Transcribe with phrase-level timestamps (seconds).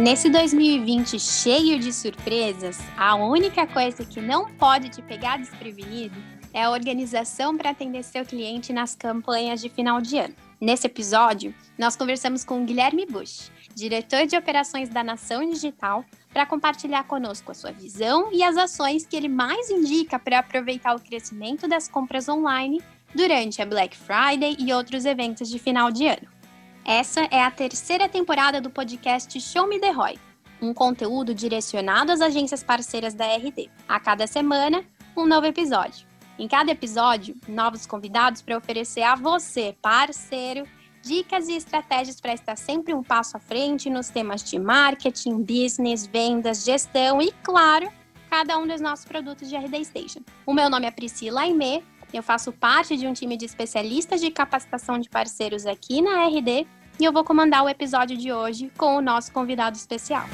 [0.00, 6.16] Nesse 2020 cheio de surpresas, a única coisa que não pode te pegar desprevenido
[6.54, 10.34] é a organização para atender seu cliente nas campanhas de final de ano.
[10.58, 17.04] Nesse episódio, nós conversamos com Guilherme Bush, diretor de operações da Nação Digital, para compartilhar
[17.04, 21.68] conosco a sua visão e as ações que ele mais indica para aproveitar o crescimento
[21.68, 22.82] das compras online
[23.14, 26.39] durante a Black Friday e outros eventos de final de ano.
[26.84, 30.18] Essa é a terceira temporada do podcast Show Me The Roy,
[30.62, 33.70] um conteúdo direcionado às agências parceiras da RD.
[33.86, 34.82] A cada semana,
[35.16, 36.06] um novo episódio.
[36.38, 40.66] Em cada episódio, novos convidados para oferecer a você, parceiro,
[41.02, 46.06] dicas e estratégias para estar sempre um passo à frente nos temas de marketing, business,
[46.06, 47.90] vendas, gestão e, claro,
[48.30, 50.20] cada um dos nossos produtos de RD Station.
[50.46, 54.30] O meu nome é Priscila Aimee eu faço parte de um time de especialistas de
[54.30, 56.66] capacitação de parceiros aqui na RD
[56.98, 60.26] e eu vou comandar o episódio de hoje com o nosso convidado especial.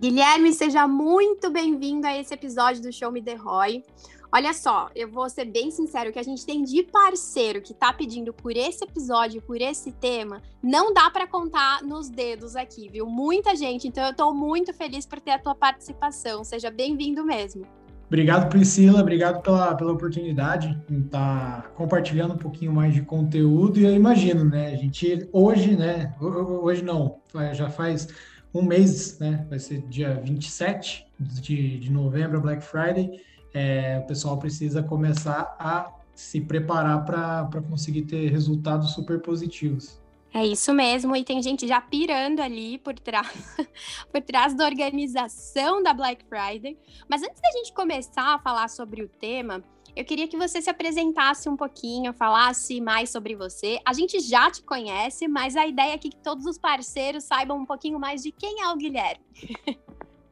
[0.00, 3.82] Guilherme, seja muito bem-vindo a esse episódio do Show Me The Roy.
[4.30, 7.74] Olha só, eu vou ser bem sincero, o que a gente tem de parceiro que
[7.74, 12.88] tá pedindo por esse episódio, por esse tema, não dá para contar nos dedos aqui,
[12.88, 13.06] viu?
[13.06, 16.44] Muita gente, então eu tô muito feliz por ter a tua participação.
[16.44, 17.66] Seja bem-vindo mesmo.
[18.06, 19.00] Obrigado, Priscila.
[19.00, 23.80] Obrigado pela, pela oportunidade de estar tá compartilhando um pouquinho mais de conteúdo.
[23.80, 24.68] E eu imagino, né?
[24.68, 26.14] A gente hoje, né?
[26.20, 27.18] Hoje não,
[27.52, 28.06] já faz
[28.54, 29.46] um mês, né?
[29.48, 33.20] Vai ser dia 27 de, de novembro, Black Friday
[33.54, 40.00] é, o pessoal precisa começar a se preparar para conseguir ter resultados super positivos.
[40.34, 43.56] É isso mesmo, e tem gente já pirando ali por trás,
[44.12, 46.76] por trás da organização da Black Friday.
[47.08, 49.62] Mas antes da gente começar a falar sobre o tema,
[49.96, 53.78] eu queria que você se apresentasse um pouquinho, falasse mais sobre você.
[53.84, 57.66] A gente já te conhece, mas a ideia é que todos os parceiros saibam um
[57.66, 59.24] pouquinho mais de quem é o Guilherme.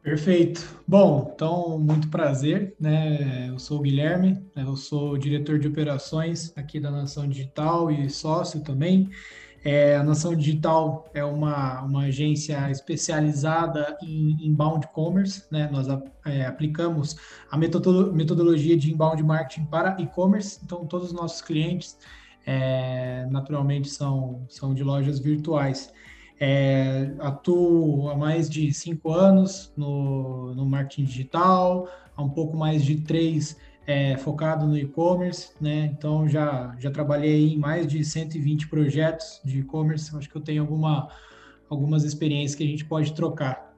[0.07, 0.65] Perfeito.
[0.87, 3.49] Bom, então, muito prazer, né?
[3.49, 4.63] Eu sou o Guilherme, né?
[4.63, 9.11] eu sou diretor de operações aqui da Nação Digital e sócio também.
[9.69, 15.69] É, a Nação Digital é uma, uma agência especializada em inbound commerce, né?
[15.73, 15.89] Nós
[16.25, 17.17] é, aplicamos
[17.51, 21.99] a metodologia de inbound marketing para e-commerce, então todos os nossos clientes
[22.47, 25.93] é, naturalmente são, são de lojas virtuais.
[26.39, 32.85] É, atuo há mais de cinco anos no, no marketing digital, há um pouco mais
[32.85, 35.91] de três é, focado no e-commerce, né?
[35.97, 40.15] Então já, já trabalhei em mais de 120 projetos de e-commerce.
[40.17, 41.09] Acho que eu tenho alguma,
[41.71, 43.75] algumas experiências que a gente pode trocar.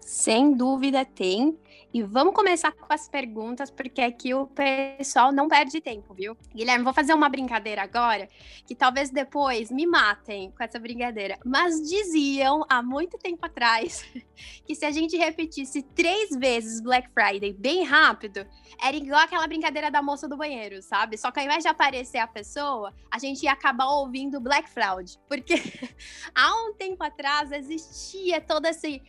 [0.00, 1.56] Sem dúvida tem.
[1.92, 6.36] E vamos começar com as perguntas, porque aqui o pessoal não perde tempo, viu?
[6.54, 8.28] Guilherme, vou fazer uma brincadeira agora,
[8.66, 11.38] que talvez depois me matem com essa brincadeira.
[11.44, 14.04] Mas diziam há muito tempo atrás
[14.66, 18.46] que se a gente repetisse três vezes Black Friday bem rápido,
[18.82, 21.16] era igual aquela brincadeira da moça do banheiro, sabe?
[21.16, 25.18] Só que ao invés de aparecer a pessoa, a gente ia acabar ouvindo Black Fraud.
[25.26, 25.54] Porque
[26.34, 29.00] há um tempo atrás existia toda esse,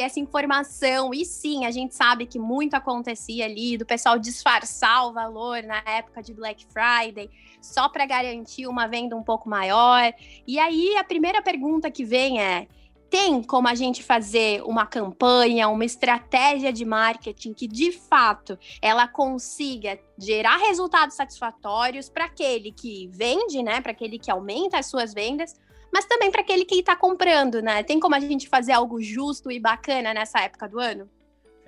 [0.00, 5.12] essa informação, e sim, a gente sabe que muito acontecia ali do pessoal disfarçar o
[5.12, 7.28] valor na época de Black Friday,
[7.60, 10.14] só para garantir uma venda um pouco maior.
[10.46, 12.68] E aí a primeira pergunta que vem é:
[13.10, 19.08] tem como a gente fazer uma campanha, uma estratégia de marketing que de fato ela
[19.08, 25.12] consiga gerar resultados satisfatórios para aquele que vende, né, para aquele que aumenta as suas
[25.12, 25.56] vendas,
[25.92, 27.82] mas também para aquele que está comprando, né?
[27.82, 31.10] Tem como a gente fazer algo justo e bacana nessa época do ano?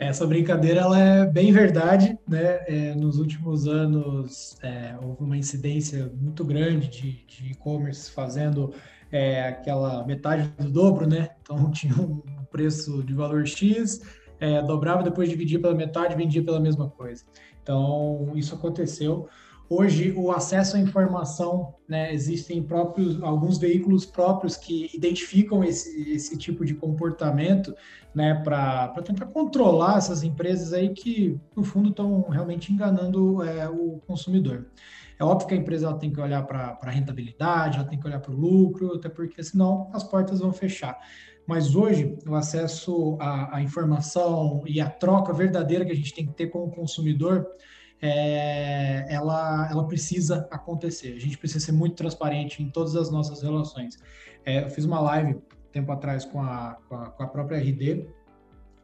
[0.00, 2.64] Essa brincadeira ela é bem verdade, né?
[2.66, 8.72] É, nos últimos anos é, houve uma incidência muito grande de e-commerce fazendo
[9.12, 11.28] é, aquela metade do dobro, né?
[11.42, 14.00] Então tinha um preço de valor X,
[14.40, 17.22] é, dobrava, depois dividia pela metade, vendia pela mesma coisa.
[17.62, 19.28] Então isso aconteceu.
[19.72, 26.36] Hoje, o acesso à informação, né, existem próprios, alguns veículos próprios que identificam esse, esse
[26.36, 27.72] tipo de comportamento,
[28.12, 34.00] né, para tentar controlar essas empresas aí que, no fundo, estão realmente enganando é, o
[34.08, 34.66] consumidor.
[35.16, 38.18] É óbvio que a empresa tem que olhar para a rentabilidade, ela tem que olhar
[38.18, 40.98] para o lucro, até porque senão as portas vão fechar.
[41.46, 46.26] Mas hoje, o acesso à, à informação e a troca verdadeira que a gente tem
[46.26, 47.46] que ter com o consumidor
[48.02, 51.14] é, ela, ela precisa acontecer.
[51.14, 53.98] A gente precisa ser muito transparente em todas as nossas relações.
[54.44, 55.38] É, eu fiz uma live
[55.72, 58.06] tempo atrás com a, com a, com a própria RD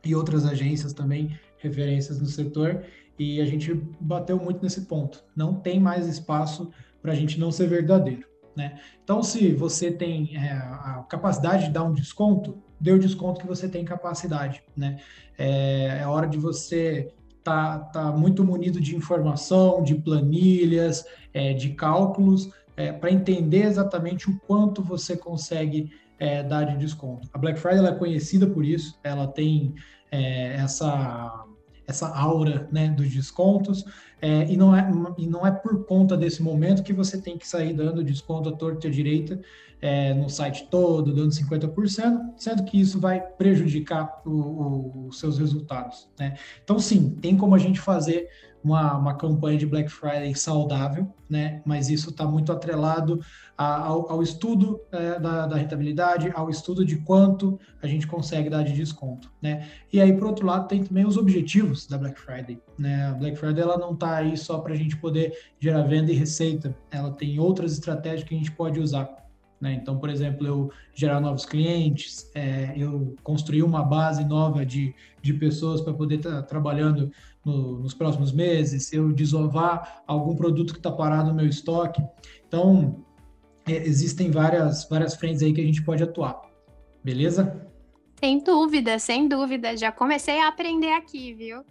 [0.04, 2.84] e outras agências também, referências no setor,
[3.18, 5.24] e a gente bateu muito nesse ponto.
[5.34, 6.70] Não tem mais espaço
[7.02, 8.26] para a gente não ser verdadeiro.
[8.54, 8.78] né?
[9.02, 13.46] Então, se você tem é, a capacidade de dar um desconto, dê o desconto que
[13.46, 15.00] você tem capacidade, né?
[15.38, 17.12] É, é hora de você
[17.46, 24.28] tá, tá muito munido de informação, de planilhas, é, de cálculos, é, para entender exatamente
[24.28, 27.28] o quanto você consegue é, dar de desconto.
[27.32, 29.76] A Black Friday é conhecida por isso, ela tem
[30.10, 31.44] é, essa
[31.86, 33.84] essa aura né, dos descontos,
[34.20, 37.46] é, e, não é, e não é por conta desse momento que você tem que
[37.46, 39.40] sair dando desconto à torta e à direita
[39.80, 46.08] é, no site todo, dando 50%, sendo que isso vai prejudicar os seus resultados.
[46.18, 46.34] Né?
[46.64, 48.28] Então, sim, tem como a gente fazer
[48.66, 51.62] uma, uma campanha de Black Friday saudável, né?
[51.64, 53.20] Mas isso está muito atrelado
[53.56, 58.50] a, ao, ao, estudo é, da, da, rentabilidade, ao estudo de quanto a gente consegue
[58.50, 59.68] dar de desconto, né?
[59.92, 63.06] E aí, por outro lado, tem também os objetivos da Black Friday, né?
[63.06, 66.16] A Black Friday ela não está aí só para a gente poder gerar venda e
[66.16, 69.08] receita, ela tem outras estratégias que a gente pode usar.
[69.60, 69.72] Né?
[69.72, 75.32] Então, por exemplo, eu gerar novos clientes, é, eu construir uma base nova de, de
[75.32, 77.10] pessoas para poder estar tá trabalhando
[77.46, 82.02] no, nos próximos meses, eu desovar algum produto que está parado no meu estoque.
[82.48, 83.04] Então,
[83.64, 86.42] é, existem várias, várias frentes aí que a gente pode atuar.
[87.04, 87.64] Beleza?
[88.18, 89.76] Sem dúvida, sem dúvida.
[89.76, 91.62] Já comecei a aprender aqui, viu?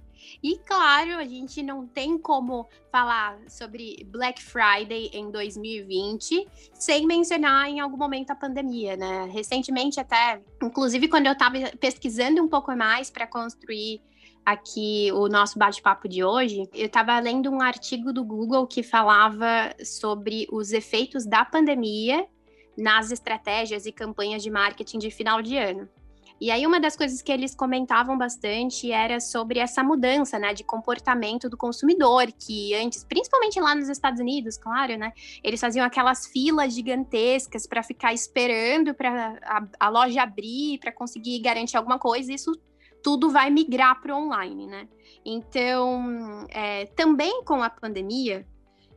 [0.42, 7.70] E claro, a gente não tem como falar sobre Black Friday em 2020 sem mencionar
[7.70, 9.30] em algum momento a pandemia, né?
[9.32, 14.02] Recentemente, até, inclusive, quando eu estava pesquisando um pouco mais para construir
[14.46, 19.74] aqui o nosso bate-papo de hoje, eu estava lendo um artigo do Google que falava
[19.84, 22.28] sobre os efeitos da pandemia
[22.78, 25.90] nas estratégias e campanhas de marketing de final de ano.
[26.40, 30.66] E aí uma das coisas que eles comentavam bastante era sobre essa mudança, né, de
[30.66, 36.28] comportamento do consumidor, que antes, principalmente lá nos Estados Unidos, claro, né, eles faziam aquelas
[36.28, 42.34] filas gigantescas para ficar esperando para a, a, loja abrir, para conseguir garantir alguma coisa.
[42.34, 42.52] Isso
[43.06, 44.88] tudo vai migrar para online, né?
[45.24, 48.44] Então, é, também com a pandemia,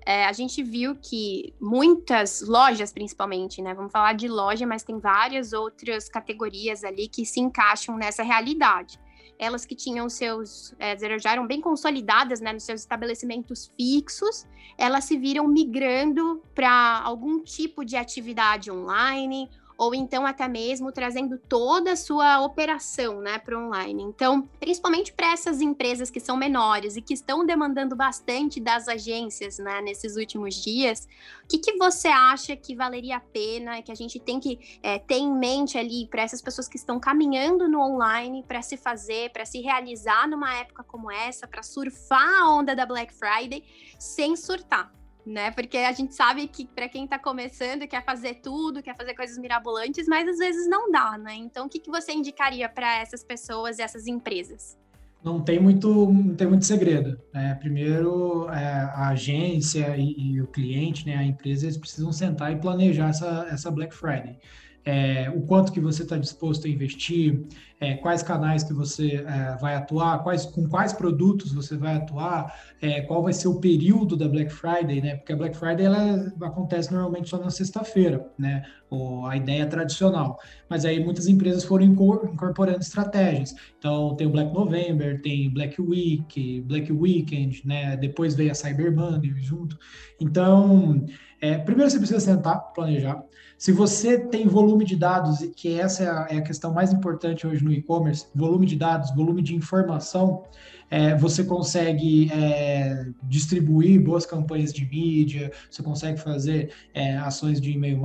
[0.06, 3.74] é, a gente viu que muitas lojas, principalmente, né?
[3.74, 8.98] Vamos falar de loja, mas tem várias outras categorias ali que se encaixam nessa realidade.
[9.38, 14.46] Elas que tinham seus, é, já eram bem consolidadas, né, nos seus estabelecimentos fixos,
[14.78, 21.38] elas se viram migrando para algum tipo de atividade online ou então até mesmo trazendo
[21.38, 24.02] toda a sua operação né, para online.
[24.02, 29.58] Então, principalmente para essas empresas que são menores e que estão demandando bastante das agências
[29.58, 31.06] né, nesses últimos dias,
[31.44, 34.98] o que, que você acha que valeria a pena, que a gente tem que é,
[34.98, 39.30] ter em mente ali para essas pessoas que estão caminhando no online para se fazer,
[39.30, 43.62] para se realizar numa época como essa, para surfar a onda da Black Friday
[43.96, 44.97] sem surtar?
[45.28, 45.50] Né?
[45.50, 49.38] Porque a gente sabe que para quem está começando, quer fazer tudo, quer fazer coisas
[49.38, 51.34] mirabolantes, mas às vezes não dá, né?
[51.34, 54.76] Então, o que, que você indicaria para essas pessoas e essas empresas?
[55.22, 57.20] Não tem muito, não tem muito segredo.
[57.34, 57.54] Né?
[57.56, 62.56] Primeiro, é, a agência e, e, o cliente, né, a empresa, eles precisam sentar e
[62.56, 64.38] planejar essa, essa Black Friday
[64.88, 67.44] é, o quanto que você está disposto a investir,
[67.78, 72.58] é, quais canais que você é, vai atuar, quais, com quais produtos você vai atuar,
[72.80, 75.16] é, qual vai ser o período da Black Friday, né?
[75.16, 78.64] Porque a Black Friday ela acontece normalmente só na sexta-feira, né?
[78.88, 80.38] Ou a ideia tradicional.
[80.70, 83.54] Mas aí muitas empresas foram incorporando estratégias.
[83.78, 87.94] Então tem o Black November, tem Black Week, Black Weekend, né?
[87.94, 89.78] Depois veio a Cyber Monday junto.
[90.18, 91.04] Então,
[91.40, 93.22] é, primeiro você precisa sentar, planejar.
[93.56, 96.92] Se você tem volume de dados, e que essa é a, é a questão mais
[96.92, 100.44] importante hoje no e-commerce, volume de dados, volume de informação,
[100.90, 107.72] é, você consegue é, distribuir boas campanhas de mídia, você consegue fazer é, ações de
[107.72, 108.00] e-mail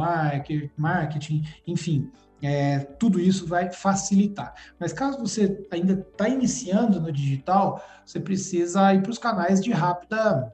[0.75, 2.09] marketing, enfim.
[2.41, 4.53] É, tudo isso vai facilitar.
[4.77, 9.71] Mas caso você ainda está iniciando no digital, você precisa ir para os canais de
[9.71, 10.53] rápida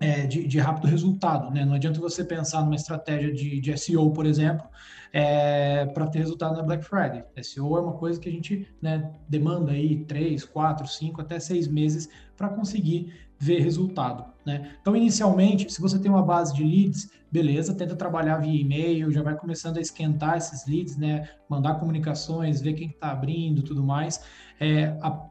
[0.00, 1.50] é, de, de, rápido resultado.
[1.50, 1.64] Né?
[1.64, 4.66] Não adianta você pensar numa estratégia de, de SEO, por exemplo,
[5.12, 7.24] é, para ter resultado na Black Friday.
[7.42, 11.66] SEO é uma coisa que a gente né, demanda aí três, quatro, cinco, até seis
[11.66, 14.24] meses para conseguir ver resultado.
[14.44, 14.72] Né?
[14.80, 19.22] Então, inicialmente, se você tem uma base de leads, beleza, tenta trabalhar via e-mail, já
[19.22, 21.28] vai começando a esquentar esses leads, né?
[21.48, 24.20] mandar comunicações, ver quem está abrindo, tudo mais.
[24.58, 25.28] É, a,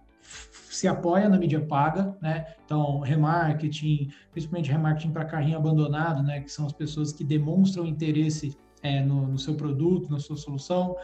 [0.69, 2.45] se apoia na mídia paga, né?
[2.65, 6.41] Então, remarketing, principalmente remarketing para carrinho abandonado, né?
[6.41, 10.95] Que são as pessoas que demonstram interesse é, no, no, seu produto, na sua solução.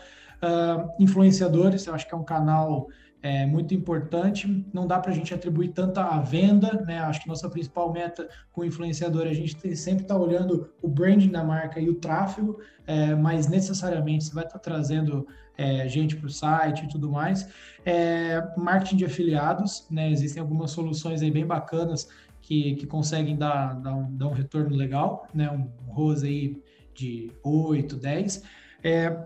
[0.42, 2.88] Uh, influenciadores, eu acho que é um canal
[3.24, 4.68] é muito importante.
[4.74, 7.00] Não dá para a gente atribuir tanta a venda, né?
[7.00, 11.42] Acho que nossa principal meta com influenciador, a gente sempre está olhando o branding da
[11.42, 15.26] marca e o tráfego, é, mas necessariamente você vai estar tá trazendo
[15.58, 17.48] é, gente para o site e tudo mais.
[17.86, 20.12] É, marketing de afiliados, né?
[20.12, 22.10] Existem algumas soluções aí bem bacanas
[22.42, 25.50] que, que conseguem dar, dar, um, dar um retorno legal, né?
[25.50, 26.62] Um ROS aí
[26.94, 28.44] de 8, 10.
[28.84, 29.18] É,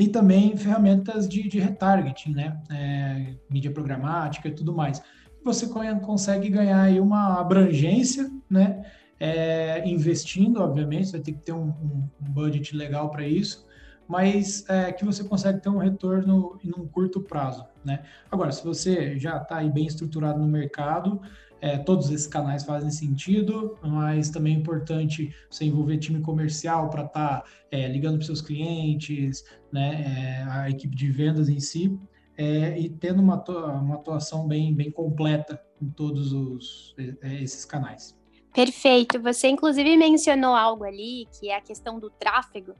[0.00, 2.58] e também ferramentas de, de retargeting, né?
[2.70, 5.02] É, mídia programática e tudo mais.
[5.44, 5.66] Você
[6.00, 8.82] consegue ganhar aí uma abrangência, né?
[9.18, 13.66] É, investindo, obviamente, você vai ter que ter um, um, budget legal para isso,
[14.08, 18.02] mas é, que você consegue ter um retorno em um curto prazo, né?
[18.30, 21.20] Agora, se você já está aí bem estruturado no mercado,
[21.60, 27.04] é, todos esses canais fazem sentido, mas também é importante você envolver time comercial para
[27.04, 31.98] estar tá, é, ligando para seus clientes, né, é, a equipe de vendas em si,
[32.36, 33.42] é, e tendo uma,
[33.80, 38.18] uma atuação bem, bem completa em todos os, é, esses canais.
[38.54, 39.20] Perfeito.
[39.20, 42.74] Você inclusive mencionou algo ali, que é a questão do tráfego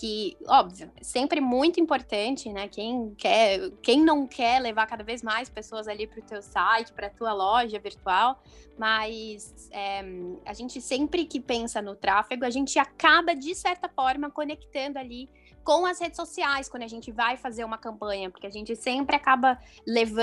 [0.00, 2.68] que, óbvio, é sempre muito importante, né?
[2.68, 6.90] Quem quer, quem não quer levar cada vez mais pessoas ali para o teu site,
[6.90, 8.42] para a tua loja virtual,
[8.78, 10.02] mas é,
[10.46, 15.28] a gente sempre que pensa no tráfego, a gente acaba de certa forma conectando ali
[15.62, 19.16] com as redes sociais quando a gente vai fazer uma campanha, porque a gente sempre
[19.16, 19.58] acaba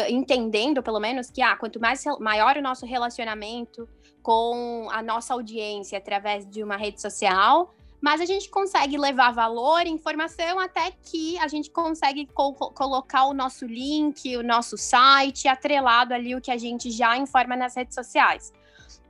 [0.10, 3.88] entendendo, pelo menos, que ah, quanto mais maior o nosso relacionamento
[4.24, 9.86] com a nossa audiência através de uma rede social, mas a gente consegue levar valor,
[9.88, 16.14] informação, até que a gente consegue co colocar o nosso link, o nosso site, atrelado
[16.14, 18.54] ali o que a gente já informa nas redes sociais.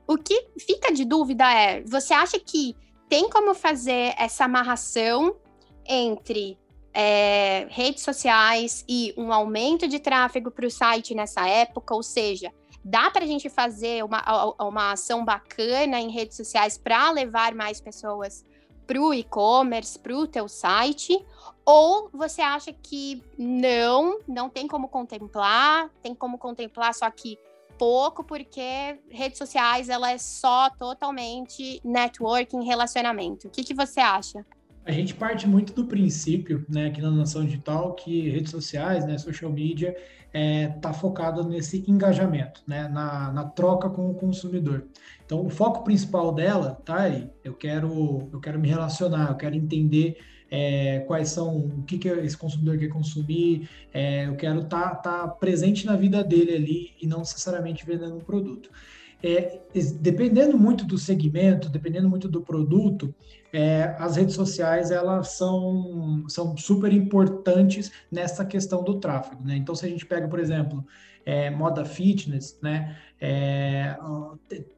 [0.06, 2.74] O que fica de dúvida é: você acha que
[3.08, 5.36] tem como fazer essa amarração
[5.86, 6.58] entre
[6.94, 11.94] é, redes sociais e um aumento de tráfego para o site nessa época?
[11.94, 12.52] Ou seja,
[12.82, 17.82] dá para a gente fazer uma, uma ação bacana em redes sociais para levar mais
[17.82, 18.44] pessoas
[18.88, 21.22] para o e-commerce, para o teu site,
[21.62, 27.38] ou você acha que não, não tem como contemplar, tem como contemplar só que
[27.78, 33.46] pouco, porque redes sociais ela é só totalmente networking, relacionamento.
[33.46, 34.44] O que, que você acha?
[34.86, 39.18] A gente parte muito do princípio, né, aqui na Nação Digital, que redes sociais, né,
[39.18, 44.86] social media, está é, tá focado nesse engajamento, né, na, na troca com o consumidor.
[45.28, 47.06] Então, o foco principal dela tá.
[47.44, 50.16] Eu quero, eu quero me relacionar, eu quero entender
[50.50, 55.26] é, quais são, o que, que esse consumidor quer consumir, é, eu quero estar tá,
[55.26, 58.70] tá presente na vida dele ali e não necessariamente vendendo um produto.
[59.22, 59.60] É,
[60.00, 63.14] dependendo muito do segmento, dependendo muito do produto,
[63.52, 69.42] é, as redes sociais elas são, são super importantes nessa questão do tráfego.
[69.44, 69.56] Né?
[69.56, 70.84] Então, se a gente pega, por exemplo,
[71.24, 73.96] é, moda fitness, né, é,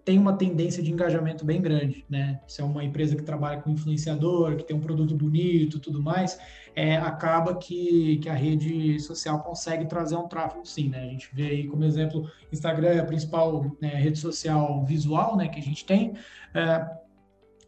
[0.04, 2.40] tem uma tendência de engajamento bem grande, né?
[2.46, 6.40] Se é uma empresa que trabalha com influenciador, que tem um produto bonito, tudo mais,
[6.74, 11.02] é, acaba que, que a rede social consegue trazer um tráfego, sim, né?
[11.02, 15.46] A gente vê aí como exemplo, Instagram é a principal né, rede social visual, né,
[15.46, 16.14] que a gente tem.
[16.54, 16.90] É,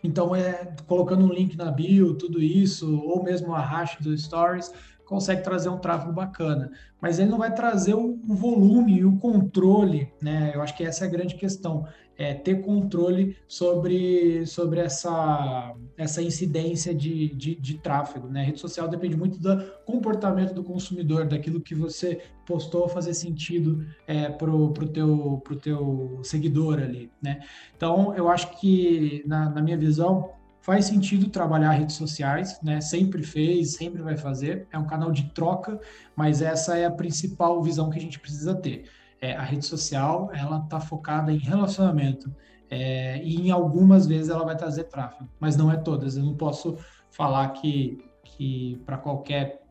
[0.03, 4.73] então, é, colocando um link na bio, tudo isso, ou mesmo a hash dos stories,
[5.05, 10.11] consegue trazer um tráfego bacana, mas ele não vai trazer o, volume e o controle,
[10.23, 10.53] né?
[10.55, 11.87] Eu acho que essa é a grande questão,
[12.23, 18.43] é ter controle sobre, sobre essa, essa incidência de, de, de tráfego, né?
[18.43, 23.87] A rede social depende muito do comportamento do consumidor, daquilo que você postou fazer sentido
[24.07, 27.41] é, pro, pro teu, pro teu seguidor ali, né?
[27.77, 32.81] Então, eu acho que, na, na minha visão, faz sentido trabalhar redes sociais, né?
[32.81, 34.67] Sempre fez, sempre vai fazer.
[34.73, 35.79] É um canal de troca,
[36.15, 38.85] mas essa é a principal visão que a gente precisa ter.
[39.23, 42.35] É, a rede social, ela está focada em relacionamento.
[42.69, 46.17] É, e em algumas vezes ela vai trazer tráfego, mas não é todas.
[46.17, 46.77] Eu não posso
[47.11, 49.63] falar que, que para qualquer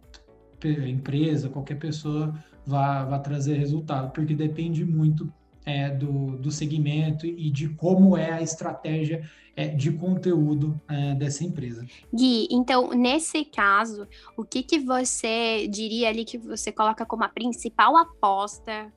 [0.87, 2.33] empresa, qualquer pessoa
[2.65, 5.31] vá, vá trazer resultado, porque depende muito
[5.65, 11.43] é, do, do segmento e de como é a estratégia é, de conteúdo é, dessa
[11.43, 11.85] empresa.
[12.13, 17.29] Gui, então, nesse caso, o que, que você diria ali que você coloca como a
[17.29, 18.91] principal aposta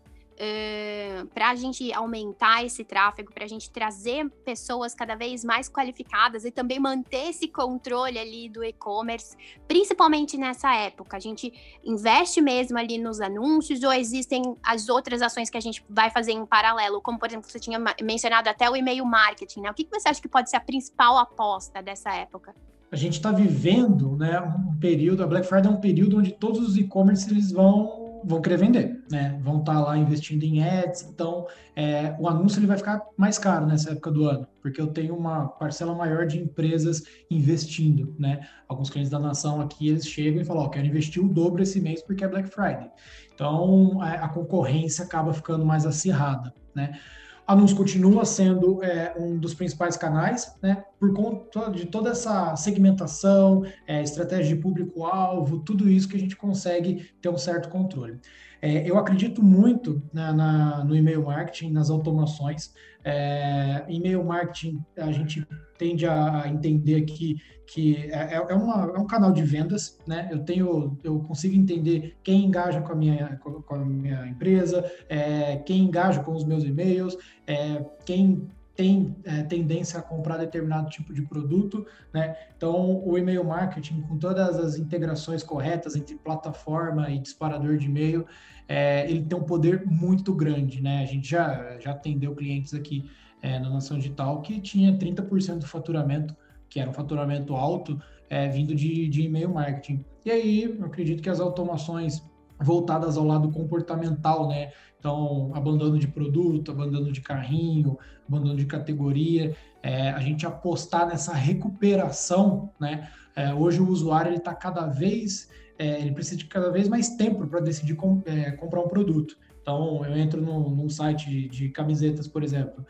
[1.32, 6.44] para a gente aumentar esse tráfego, para a gente trazer pessoas cada vez mais qualificadas
[6.44, 9.36] e também manter esse controle ali do e-commerce,
[9.66, 11.16] principalmente nessa época.
[11.16, 11.52] A gente
[11.84, 16.32] investe mesmo ali nos anúncios ou existem as outras ações que a gente vai fazer
[16.32, 19.70] em paralelo, como por exemplo, você tinha mencionado até o e-mail marketing, né?
[19.70, 22.54] O que, que você acha que pode ser a principal aposta dessa época?
[22.94, 26.60] a gente está vivendo né, um período, a Black Friday é um período onde todos
[26.60, 29.38] os e-commerce eles vão vão querer vender, né?
[29.42, 33.38] Vão estar tá lá investindo em ads, então é, o anúncio ele vai ficar mais
[33.38, 38.40] caro nessa época do ano, porque eu tenho uma parcela maior de empresas investindo, né?
[38.68, 41.80] Alguns clientes da nação aqui eles chegam e falam, ó, quero investir o dobro esse
[41.80, 42.90] mês porque é Black Friday.
[43.34, 46.98] Então a, a concorrência acaba ficando mais acirrada, né?
[47.46, 50.84] Anúncio continua sendo é, um dos principais canais, né?
[50.98, 56.36] Por conta de toda essa segmentação, é, estratégia de público-alvo, tudo isso que a gente
[56.36, 58.18] consegue ter um certo controle.
[58.62, 62.72] É, eu acredito muito na, na, no e-mail marketing, nas automações.
[63.04, 65.46] É, e-mail marketing, a gente
[65.76, 67.36] tende a entender aqui
[67.66, 70.28] que é, é, é, uma, é um canal de vendas, né?
[70.30, 75.56] Eu tenho, eu consigo entender quem engaja com a minha, com a minha empresa, é,
[75.56, 77.16] quem engaja com os meus e-mails,
[77.46, 82.36] é, quem tem é, tendência a comprar determinado tipo de produto, né?
[82.56, 88.26] Então, o e-mail marketing, com todas as integrações corretas entre plataforma e disparador de e-mail,
[88.68, 91.02] é, ele tem um poder muito grande, né?
[91.02, 93.08] A gente já, já atendeu clientes aqui
[93.40, 96.34] é, na Nação Digital que tinha 30% do faturamento,
[96.74, 100.04] que era um faturamento alto, é, vindo de, de e-mail marketing.
[100.24, 102.20] E aí, eu acredito que as automações
[102.60, 104.72] voltadas ao lado comportamental, né?
[104.98, 107.96] Então, abandono de produto, abandono de carrinho,
[108.28, 109.54] abandono de categoria,
[109.84, 113.08] é, a gente apostar nessa recuperação, né?
[113.36, 117.10] É, hoje o usuário ele está cada vez, é, ele precisa de cada vez mais
[117.10, 119.36] tempo para decidir com, é, comprar um produto.
[119.62, 122.84] Então, eu entro no, num site de, de camisetas, por exemplo,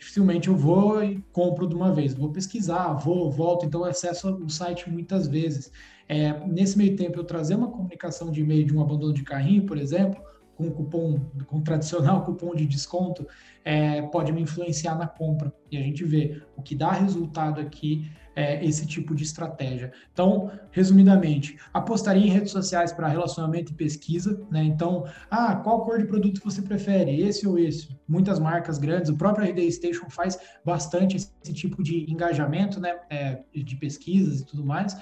[0.00, 2.14] dificilmente eu vou e compro de uma vez.
[2.14, 5.70] Vou pesquisar, vou, volto, então acesso o site muitas vezes.
[6.08, 9.64] É, nesse meio tempo, eu trazer uma comunicação de e-mail de um abandono de carrinho,
[9.66, 10.20] por exemplo,
[10.60, 13.26] com cupom, com tradicional cupom de desconto,
[13.64, 15.52] é, pode me influenciar na compra.
[15.70, 19.92] E a gente vê o que dá resultado aqui é esse tipo de estratégia.
[20.12, 24.62] Então, resumidamente, apostaria em redes sociais para relacionamento e pesquisa, né?
[24.62, 27.96] Então, ah, qual cor de produto você prefere, esse ou esse?
[28.06, 32.96] Muitas marcas grandes, o próprio RD Station faz bastante esse tipo de engajamento, né?
[33.10, 34.96] É, de pesquisas e tudo mais.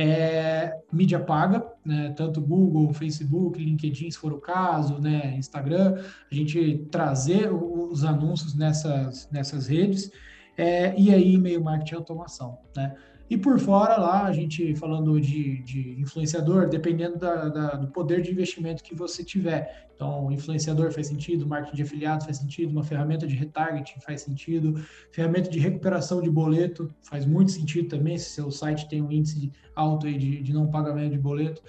[0.00, 6.32] É, mídia paga, né, tanto Google, Facebook, LinkedIn, se for o caso, né, Instagram, a
[6.32, 10.12] gente trazer os anúncios nessas, nessas redes,
[10.56, 12.94] é, e aí e-mail marketing e automação, né?
[13.30, 18.22] E por fora lá, a gente falando de, de influenciador, dependendo da, da, do poder
[18.22, 19.88] de investimento que você tiver.
[19.94, 24.80] Então, influenciador faz sentido, marketing de afiliados faz sentido, uma ferramenta de retargeting faz sentido,
[25.10, 29.52] ferramenta de recuperação de boleto faz muito sentido também, se seu site tem um índice
[29.74, 31.62] alto aí de, de não pagamento de boleto.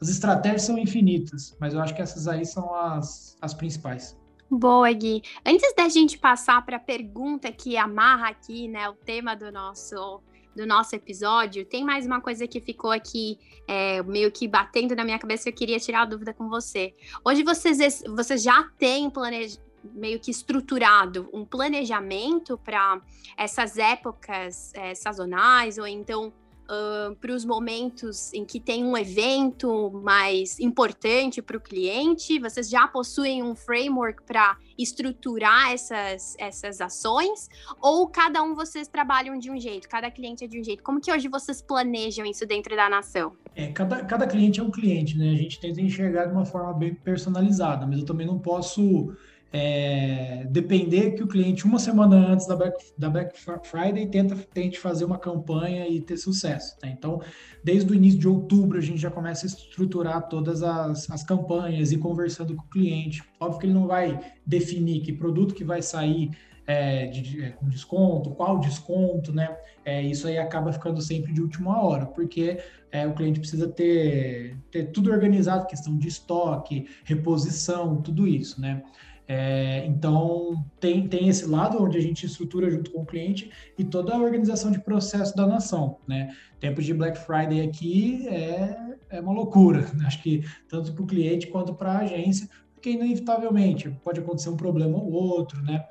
[0.00, 4.18] As estratégias são infinitas, mas eu acho que essas aí são as, as principais.
[4.50, 5.22] Boa, Gui.
[5.44, 10.20] Antes da gente passar para a pergunta que amarra aqui, né, o tema do nosso
[10.56, 13.38] do nosso episódio, tem mais uma coisa que ficou aqui
[13.68, 16.94] é, meio que batendo na minha cabeça, eu queria tirar a dúvida com você.
[17.22, 19.58] Hoje vocês, vocês já têm planej...
[19.92, 23.00] meio que estruturado um planejamento para
[23.36, 26.32] essas épocas é, sazonais, ou então
[26.66, 32.38] uh, para os momentos em que tem um evento mais importante para o cliente?
[32.38, 37.48] Vocês já possuem um framework para estruturar essas, essas ações?
[37.80, 40.82] Ou cada um vocês trabalham de um jeito, cada cliente é de um jeito?
[40.82, 43.32] Como que hoje vocês planejam isso dentro da nação?
[43.54, 45.30] É, cada, cada cliente é um cliente, né?
[45.30, 49.14] A gente tenta enxergar de uma forma bem personalizada, mas eu também não posso
[49.52, 53.32] é, depender que o cliente, uma semana antes da Black, da Black
[53.62, 56.78] Friday, tenta, tente fazer uma campanha e ter sucesso.
[56.78, 56.88] Tá?
[56.88, 57.20] Então,
[57.62, 61.92] desde o início de outubro, a gente já começa a estruturar todas as, as campanhas
[61.92, 63.22] e conversando com o cliente.
[63.40, 66.30] Óbvio que ele não vai definir que produto que vai sair
[66.66, 69.56] é, de, é, com desconto, qual desconto, né?
[69.84, 72.58] É, isso aí acaba ficando sempre de última hora, porque
[72.90, 78.82] é, o cliente precisa ter, ter tudo organizado, questão de estoque, reposição, tudo isso, né?
[79.28, 83.84] É, então, tem, tem esse lado onde a gente estrutura junto com o cliente e
[83.84, 86.34] toda a organização de processo da nação, né?
[86.60, 88.76] Tempo de Black Friday aqui é,
[89.10, 90.04] é uma loucura, né?
[90.06, 94.56] acho que tanto para o cliente quanto para a agência, porque inevitavelmente pode acontecer um
[94.56, 95.84] problema ou outro, né?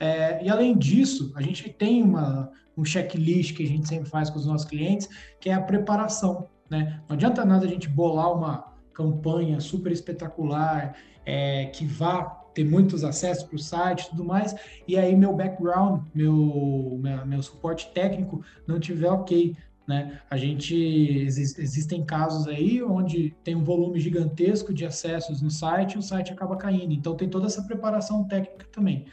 [0.00, 4.30] É, e além disso, a gente tem uma, um checklist que a gente sempre faz
[4.30, 7.00] com os nossos clientes, que é a preparação, né?
[7.08, 13.04] Não adianta nada a gente bolar uma campanha super espetacular, é, que vá ter muitos
[13.04, 14.54] acessos para o site e tudo mais,
[14.86, 19.56] e aí meu background, meu, meu, suporte técnico não tiver ok.
[19.86, 20.20] Né?
[20.30, 25.98] A gente existem casos aí onde tem um volume gigantesco de acessos no site e
[25.98, 26.92] o site acaba caindo.
[26.92, 29.06] Então tem toda essa preparação técnica também.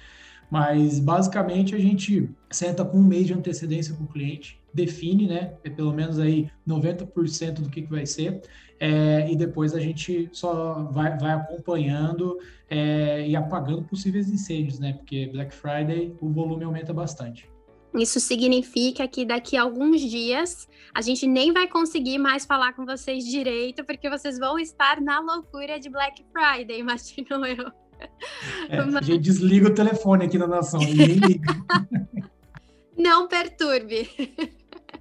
[0.51, 5.53] Mas basicamente a gente senta com um mês de antecedência com o cliente define, né?
[5.63, 8.41] É pelo menos aí 90% do que, que vai ser.
[8.79, 12.37] É, e depois a gente só vai, vai acompanhando
[12.69, 14.93] é, e apagando possíveis incêndios, né?
[14.93, 17.49] Porque Black Friday o volume aumenta bastante.
[17.95, 22.85] Isso significa que daqui a alguns dias a gente nem vai conseguir mais falar com
[22.85, 27.71] vocês direito, porque vocês vão estar na loucura de Black Friday, imagino eu.
[28.69, 28.95] É, Mas...
[28.95, 31.51] A gente desliga o telefone aqui na nação, ninguém liga.
[32.95, 34.09] Não perturbe.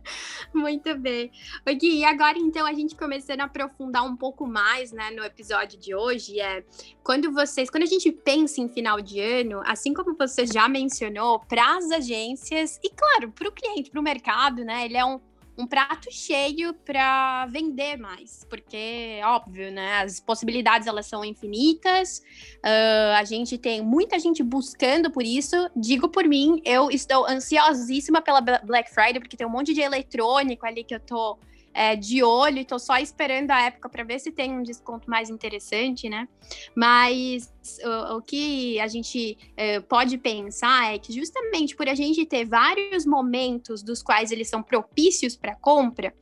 [0.52, 1.30] Muito bem.
[1.66, 5.78] O e agora então a gente começando a aprofundar um pouco mais, né, no episódio
[5.78, 6.64] de hoje, é
[7.02, 11.40] quando vocês, quando a gente pensa em final de ano, assim como você já mencionou,
[11.40, 15.20] para as agências e claro, para o cliente, para o mercado, né, ele é um
[15.58, 20.02] um prato cheio para vender mais, porque óbvio, né?
[20.02, 22.22] As possibilidades elas são infinitas.
[22.58, 25.56] Uh, a gente tem muita gente buscando por isso.
[25.74, 30.66] Digo por mim, eu estou ansiosíssima pela Black Friday porque tem um monte de eletrônico
[30.66, 31.38] ali que eu tô
[31.76, 35.28] é, de olho, estou só esperando a época para ver se tem um desconto mais
[35.28, 36.26] interessante, né?
[36.74, 37.52] Mas
[37.84, 42.46] o, o que a gente é, pode pensar é que justamente por a gente ter
[42.46, 46.14] vários momentos dos quais eles são propícios para compra,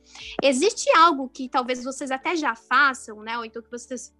[0.43, 3.37] existe algo que talvez vocês até já façam, né?
[3.37, 4.13] Ou então que vocês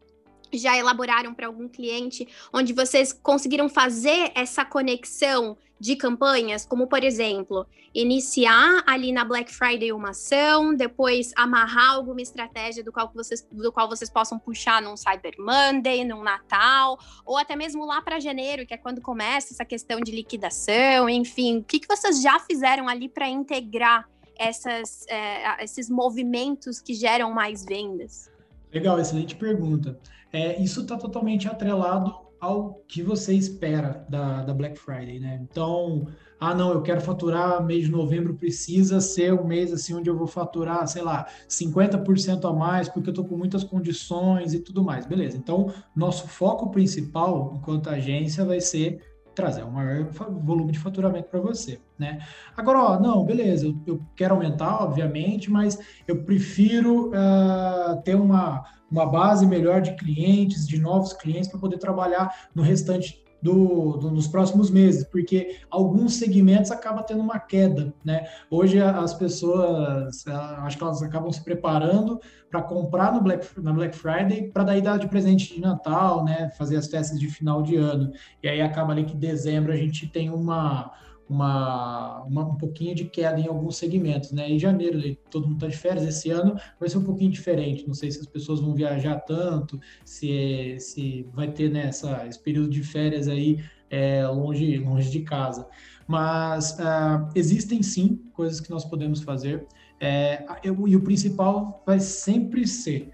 [0.54, 7.04] já elaboraram para algum cliente, onde vocês conseguiram fazer essa conexão de campanhas, como por
[7.04, 13.46] exemplo, iniciar ali na Black Friday uma ação, depois amarrar alguma estratégia do qual vocês,
[13.52, 18.20] do qual vocês possam puxar num Cyber Monday, num Natal, ou até mesmo lá para
[18.20, 22.40] janeiro, que é quando começa essa questão de liquidação, enfim, o que, que vocês já
[22.40, 28.30] fizeram ali para integrar essas, é, esses movimentos que geram mais vendas?
[28.74, 29.98] Legal, excelente pergunta.
[30.34, 35.39] É, isso está totalmente atrelado ao que você espera da, da Black Friday, né?
[35.41, 36.08] Então,
[36.39, 40.17] ah, não, eu quero faturar mês de novembro, precisa ser um mês assim onde eu
[40.17, 44.84] vou faturar, sei lá, 50% a mais, porque eu estou com muitas condições e tudo
[44.84, 45.06] mais.
[45.06, 45.38] Beleza.
[45.38, 49.02] Então, nosso foco principal enquanto agência vai ser
[49.36, 50.06] trazer um maior
[50.41, 52.19] volume de faturamento para você, né?
[52.56, 58.63] Agora, ó, não, beleza, eu, eu, quero aumentar, obviamente, mas eu prefiro uh, ter uma,
[58.89, 64.12] uma base melhor de clientes, de novos clientes, para poder trabalhar no restante do, do,
[64.12, 68.26] nos próximos meses, porque alguns segmentos acabam tendo uma queda, né?
[68.50, 72.19] Hoje as pessoas, acho que elas acabam se preparando
[72.50, 76.50] para comprar no Black, na Black Friday para daí dar de presente de Natal, né?
[76.58, 78.12] Fazer as festas de final de ano.
[78.41, 80.91] E aí acaba ali que dezembro a gente tem uma
[81.30, 84.50] uma, uma, um pouquinho de queda em alguns segmentos, né?
[84.50, 87.88] Em janeiro todo mundo está de férias, esse ano vai ser um pouquinho diferente.
[87.88, 92.70] Não sei se as pessoas vão viajar tanto, se, se vai ter né, esse período
[92.70, 93.60] de férias aí
[93.90, 95.68] é, longe, longe de casa.
[96.08, 99.66] Mas uh, existem sim coisas que nós podemos fazer.
[100.00, 103.10] É, eu, e o principal vai sempre ser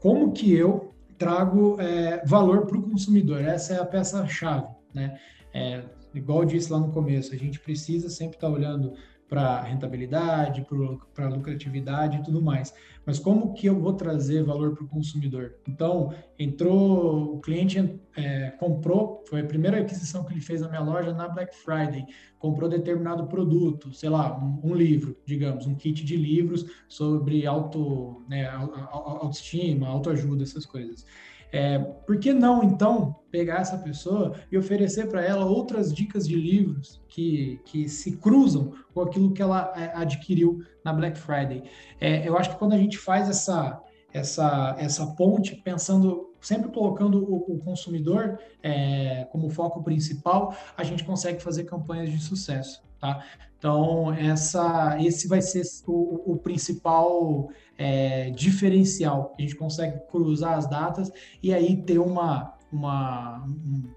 [0.00, 3.40] como que eu trago é, valor para o consumidor.
[3.40, 5.18] Essa é a peça-chave, né?
[5.54, 8.94] É, igual eu disse lá no começo, a gente precisa sempre estar tá olhando
[9.28, 10.66] para rentabilidade,
[11.14, 12.74] para lucratividade e tudo mais.
[13.06, 15.56] Mas como que eu vou trazer valor para o consumidor?
[15.68, 20.80] Então, entrou, o cliente é, comprou, foi a primeira aquisição que ele fez na minha
[20.80, 22.06] loja na Black Friday,
[22.38, 28.24] comprou determinado produto, sei lá, um, um livro, digamos, um kit de livros sobre auto,
[28.28, 31.04] né, autoestima, autoajuda, essas coisas.
[31.54, 36.34] É, por que não, então, pegar essa pessoa e oferecer para ela outras dicas de
[36.34, 41.62] livros que, que se cruzam com aquilo que ela é, adquiriu na Black Friday?
[42.00, 43.80] É, eu acho que quando a gente faz essa,
[44.12, 51.04] essa, essa ponte, pensando, sempre colocando o, o consumidor é, como foco principal, a gente
[51.04, 52.82] consegue fazer campanhas de sucesso.
[53.04, 53.22] Tá?
[53.58, 59.34] Então, essa, esse vai ser o, o principal é, diferencial.
[59.38, 61.12] A gente consegue cruzar as datas
[61.42, 63.44] e aí ter uma, uma,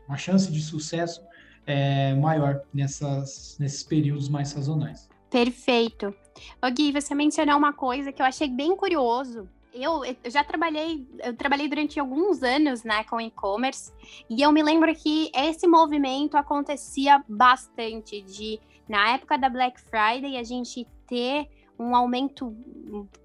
[0.05, 1.21] uma chance de sucesso
[1.65, 5.07] é, maior nessas, nesses períodos mais sazonais.
[5.29, 6.13] Perfeito.
[6.61, 9.47] O Gui, você mencionou uma coisa que eu achei bem curioso.
[9.73, 13.91] Eu, eu já trabalhei, eu trabalhei durante alguns anos, né, com e-commerce,
[14.29, 20.37] e eu me lembro que esse movimento acontecia bastante de na época da Black Friday
[20.37, 22.55] a gente ter um aumento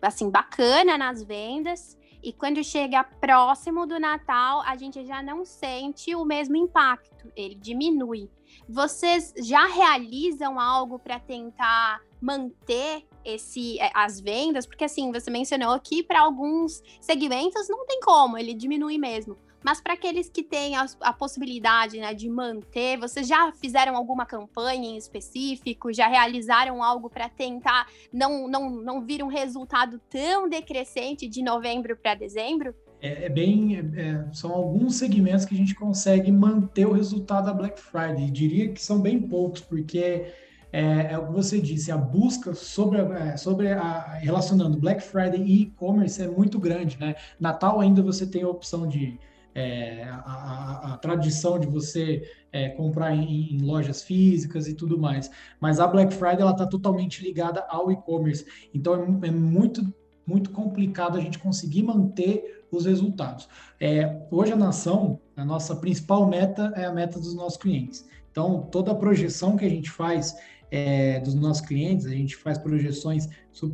[0.03, 6.14] assim bacana nas vendas e quando chega próximo do Natal, a gente já não sente
[6.14, 8.31] o mesmo impacto, ele diminui.
[8.68, 14.66] Vocês já realizam algo para tentar manter esse eh, as vendas?
[14.66, 19.37] Porque assim, você mencionou que para alguns segmentos não tem como, ele diminui mesmo.
[19.62, 24.27] Mas para aqueles que têm a, a possibilidade né, de manter, vocês já fizeram alguma
[24.27, 25.92] campanha em específico?
[25.92, 31.96] Já realizaram algo para tentar não, não, não vir um resultado tão decrescente de novembro
[31.96, 32.75] para dezembro?
[33.01, 33.77] É, é bem.
[33.77, 38.31] É, é, são alguns segmentos que a gente consegue manter o resultado da Black Friday.
[38.31, 40.33] diria que são bem poucos, porque
[40.72, 45.42] é, é, o que você disse, a busca sobre, é, sobre a, relacionando Black Friday
[45.42, 47.14] e e-commerce é muito grande, né?
[47.38, 49.18] Natal ainda você tem a opção de
[49.54, 54.98] é, a, a, a, tradição de você é, comprar em, em, lojas físicas e tudo
[54.98, 59.82] mais, mas a Black Friday ela está totalmente ligada ao e-commerce, então é, é, muito
[60.24, 63.48] muito complicado a gente conseguir manter os resultados.
[63.80, 68.06] É, hoje a nação, a nossa principal meta é a meta dos nossos clientes.
[68.30, 70.36] Então toda a projeção que a gente faz
[70.70, 73.28] é, dos nossos clientes, a gente faz projeções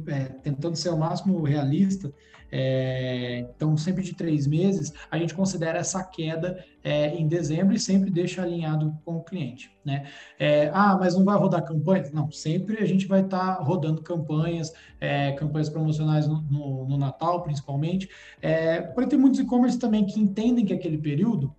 [0.09, 2.13] é, tentando ser o máximo realista,
[2.51, 7.79] é, então sempre de três meses, a gente considera essa queda é, em dezembro e
[7.79, 9.71] sempre deixa alinhado com o cliente.
[9.85, 10.07] Né?
[10.39, 12.11] É, ah, mas não vai rodar campanhas?
[12.13, 16.97] Não, sempre a gente vai estar tá rodando campanhas, é, campanhas promocionais no, no, no
[16.97, 18.09] Natal, principalmente.
[18.41, 21.55] É, Porém, tem muitos e-commerce também que entendem que aquele período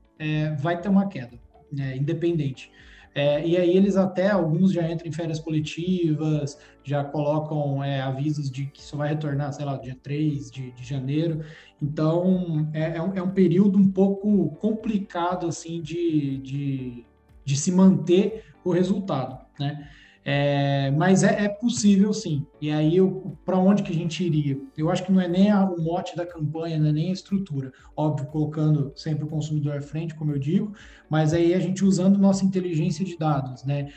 [0.58, 1.40] vai ter uma queda,
[1.72, 2.70] né, independente.
[3.14, 8.50] É, e aí eles até, alguns já entram em férias coletivas, já colocam é, avisos
[8.52, 11.42] de que só vai retornar, sei lá, dia 3 de, de janeiro.
[11.82, 17.06] Então, é, é, um, é um período um pouco complicado, assim, de, de,
[17.44, 19.90] de se manter o resultado, né?
[20.32, 22.46] É, mas é, é, possível sim.
[22.62, 22.98] E aí,
[23.44, 24.62] para onde que a gente iria?
[24.78, 27.14] Eu acho que não é nem a, o mote da campanha, não é nem a
[27.14, 27.74] estrutura.
[27.98, 30.72] Óbvio, colocando sempre o consumidor à frente, como eu digo,
[31.10, 33.92] mas aí a gente usando nossa inteligência de dados, né?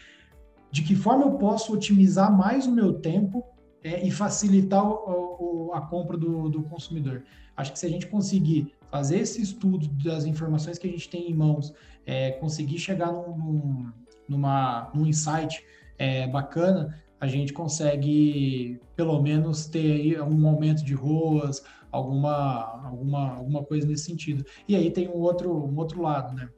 [0.71, 3.45] De que forma eu posso otimizar mais o meu tempo
[3.85, 7.25] é, e facilitar o, o, a compra do, do consumidor?
[7.55, 11.31] Acho que se a gente conseguir fazer esse estudo das informações que a gente tem
[11.31, 11.75] em mãos,
[12.07, 13.93] é, conseguir chegar num, num,
[14.27, 15.63] numa, num insight
[15.99, 23.65] é, bacana, a gente consegue pelo menos ter um aumento de ruas, alguma, alguma, alguma
[23.65, 24.45] coisa nesse sentido.
[24.67, 26.49] E aí tem um outro, um outro lado, né?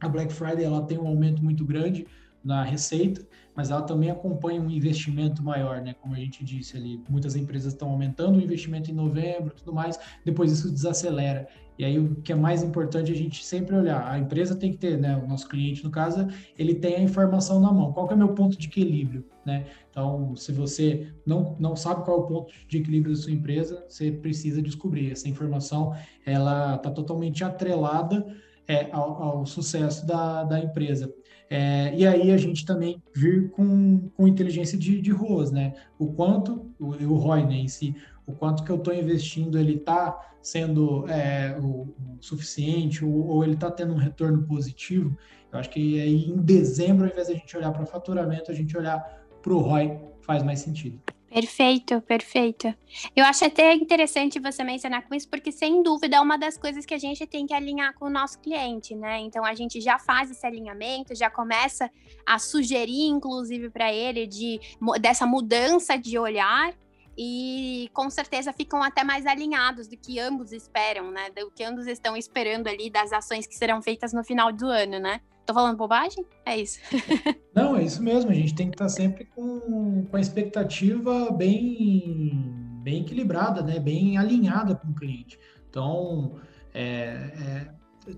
[0.00, 2.06] A Black Friday ela tem um aumento muito grande
[2.44, 3.26] na receita,
[3.56, 5.94] mas ela também acompanha um investimento maior, né?
[6.00, 9.98] Como a gente disse ali, muitas empresas estão aumentando o investimento em novembro, tudo mais,
[10.24, 11.48] depois isso desacelera.
[11.78, 14.72] E aí o que é mais importante é a gente sempre olhar, a empresa tem
[14.72, 16.26] que ter, né, o nosso cliente no caso,
[16.58, 17.92] ele tem a informação na mão.
[17.92, 19.66] Qual é o meu ponto de equilíbrio, né?
[19.90, 23.84] Então, se você não, não sabe qual é o ponto de equilíbrio da sua empresa,
[23.88, 25.10] você precisa descobrir.
[25.10, 28.26] Essa informação, ela está totalmente atrelada
[28.68, 31.12] é, ao, ao, sucesso da, da empresa.
[31.48, 35.74] É, e aí a gente também vir com, com inteligência de, de ruas, né?
[35.98, 37.94] O quanto, o, o ROI né, em si,
[38.26, 43.44] o quanto que eu estou investindo, ele está sendo é, o, o, suficiente ou, ou
[43.44, 45.16] ele está tendo um retorno positivo.
[45.52, 48.54] Eu acho que aí em dezembro, ao invés de a gente olhar para faturamento, a
[48.54, 49.00] gente olhar
[49.40, 51.00] para o ROI faz mais sentido.
[51.28, 52.72] Perfeito, perfeito.
[53.14, 56.86] Eu acho até interessante você mencionar com isso, porque sem dúvida é uma das coisas
[56.86, 59.18] que a gente tem que alinhar com o nosso cliente, né?
[59.18, 61.90] Então a gente já faz esse alinhamento, já começa
[62.24, 64.60] a sugerir, inclusive, para ele de
[65.00, 66.72] dessa mudança de olhar
[67.18, 71.30] e com certeza ficam até mais alinhados do que ambos esperam, né?
[71.30, 75.00] Do que ambos estão esperando ali das ações que serão feitas no final do ano,
[75.00, 75.20] né?
[75.46, 76.26] Tô falando bobagem?
[76.44, 76.80] É isso.
[77.54, 78.32] Não, é isso mesmo.
[78.32, 83.78] A gente tem que estar sempre com, com a expectativa bem, bem equilibrada, né?
[83.78, 85.38] Bem alinhada com o cliente.
[85.70, 86.34] Então,
[86.74, 87.68] é, é,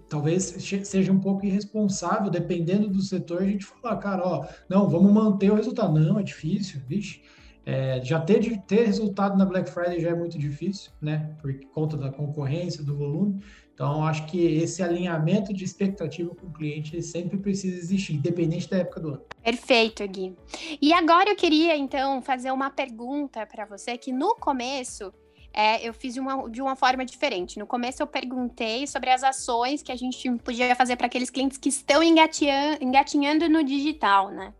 [0.08, 0.42] talvez
[0.84, 5.50] seja um pouco irresponsável, dependendo do setor, a gente falar, cara, ó, não, vamos manter
[5.50, 6.00] o resultado.
[6.00, 7.20] Não, é difícil, vixe.
[7.66, 11.36] É, já ter, ter resultado na Black Friday já é muito difícil, né?
[11.42, 13.42] Por conta da concorrência, do volume.
[13.78, 18.78] Então, acho que esse alinhamento de expectativa com o cliente sempre precisa existir, independente da
[18.78, 19.22] época do ano.
[19.40, 20.34] Perfeito, Gui.
[20.82, 25.14] E agora eu queria, então, fazer uma pergunta para você, que no começo
[25.52, 27.56] é, eu fiz de uma, de uma forma diferente.
[27.56, 31.56] No começo eu perguntei sobre as ações que a gente podia fazer para aqueles clientes
[31.56, 34.52] que estão engatinhando, no digital, né?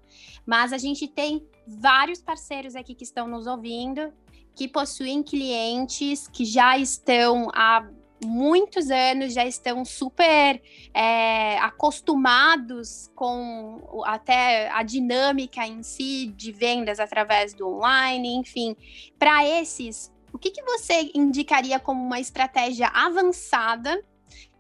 [0.47, 4.13] Mas a gente tem vários parceiros aqui que estão nos ouvindo,
[4.55, 7.85] que possuem clientes que já estão há
[8.25, 10.61] muitos anos, já estão super
[10.93, 18.77] é, acostumados com até a dinâmica em si de vendas através do online, enfim.
[19.19, 24.03] Para esses, o que, que você indicaria como uma estratégia avançada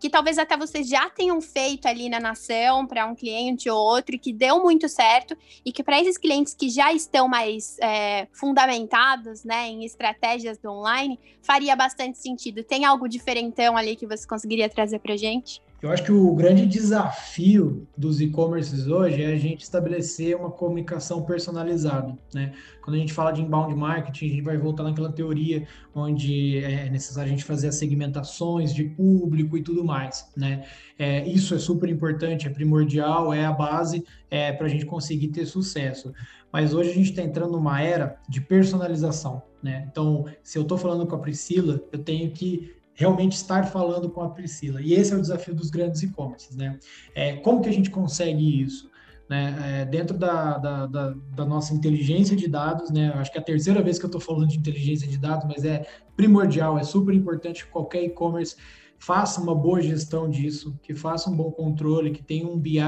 [0.00, 4.14] que talvez até vocês já tenham feito ali na nação para um cliente ou outro
[4.14, 8.28] e que deu muito certo e que para esses clientes que já estão mais é,
[8.32, 12.62] fundamentados né, em estratégias do online, faria bastante sentido.
[12.62, 15.60] Tem algo diferentão ali que você conseguiria trazer para gente?
[15.80, 21.22] Eu acho que o grande desafio dos e-commerces hoje é a gente estabelecer uma comunicação
[21.22, 22.52] personalizada, né?
[22.82, 26.90] Quando a gente fala de inbound marketing, a gente vai voltar naquela teoria onde é
[26.90, 30.64] necessário a gente fazer as segmentações de público e tudo mais, né?
[30.98, 35.28] É, isso é super importante, é primordial, é a base é, para a gente conseguir
[35.28, 36.12] ter sucesso.
[36.52, 39.86] Mas hoje a gente está entrando numa era de personalização, né?
[39.92, 44.20] Então, se eu estou falando com a Priscila, eu tenho que realmente estar falando com
[44.22, 44.82] a Priscila.
[44.82, 46.80] E esse é o desafio dos grandes e-commerces, né?
[47.14, 48.90] É, como que a gente consegue isso?
[49.30, 49.56] Né?
[49.62, 53.12] É, dentro da, da, da, da, nossa inteligência de dados, né?
[53.14, 55.64] Acho que é a terceira vez que eu estou falando de inteligência de dados, mas
[55.64, 58.56] é primordial, é super importante que qualquer e-commerce
[58.98, 62.80] faça uma boa gestão disso, que faça um bom controle, que tenha um BI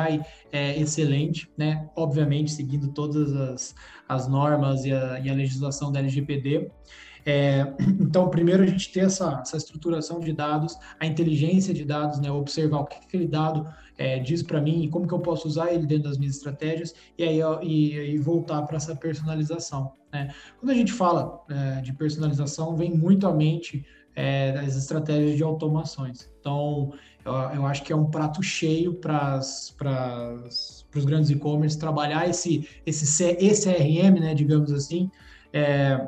[0.50, 1.88] é, excelente, né?
[1.94, 3.76] Obviamente, seguindo todas as,
[4.08, 6.68] as normas e a, e a legislação da LGPD.
[7.24, 7.66] É,
[8.00, 12.30] então, primeiro a gente ter essa, essa estruturação de dados, a inteligência de dados, né,
[12.30, 13.66] observar o que aquele dado
[13.98, 16.94] é, diz para mim e como que eu posso usar ele dentro das minhas estratégias
[17.18, 19.92] e aí e, e voltar para essa personalização.
[20.12, 20.32] Né?
[20.58, 23.84] Quando a gente fala é, de personalização, vem muito à mente
[24.16, 26.30] é, as estratégias de automações.
[26.40, 26.92] Então,
[27.24, 33.06] eu, eu acho que é um prato cheio para os grandes e-commerce trabalhar esse, esse
[34.20, 35.10] né, digamos assim,
[35.52, 36.06] é,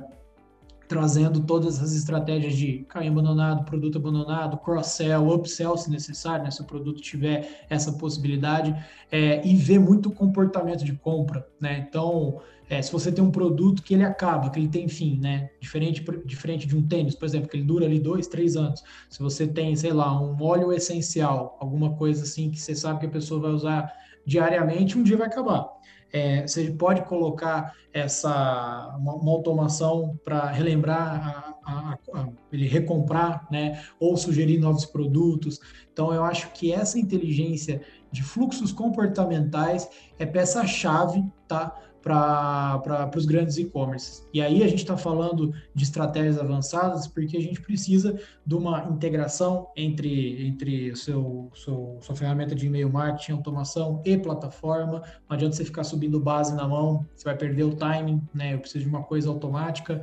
[0.93, 6.61] trazendo todas as estratégias de carrinho abandonado, produto abandonado, cross-sell, upsell, se necessário, né, se
[6.61, 8.75] o produto tiver essa possibilidade,
[9.11, 11.87] é, e ver muito comportamento de compra, né?
[11.89, 15.49] Então, é, se você tem um produto que ele acaba, que ele tem fim, né?
[15.59, 18.83] Diferente, diferente de um tênis, por exemplo, que ele dura ali dois, três anos.
[19.09, 23.07] Se você tem, sei lá, um óleo essencial, alguma coisa assim que você sabe que
[23.07, 23.91] a pessoa vai usar
[24.27, 25.69] diariamente, um dia vai acabar.
[26.13, 33.47] É, você pode colocar essa uma, uma automação para relembrar a, a, a, ele recomprar,
[33.51, 35.61] né, ou sugerir novos produtos.
[35.93, 43.25] Então eu acho que essa inteligência de fluxos comportamentais é peça chave, tá, para os
[43.25, 44.27] grandes e-commerces.
[44.35, 48.85] E aí a gente está falando de estratégias avançadas porque a gente precisa de uma
[48.91, 55.03] integração entre, entre seu, seu, sua ferramenta de e-mail marketing, automação e plataforma.
[55.29, 58.55] Não adianta você ficar subindo base na mão, você vai perder o timing, né?
[58.55, 60.03] Eu preciso de uma coisa automática.